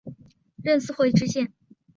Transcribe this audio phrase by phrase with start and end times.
[0.63, 1.53] 任四会知县。